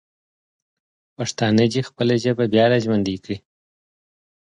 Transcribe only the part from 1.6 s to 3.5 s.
دې خپله ژبه بیا راژوندی کړي.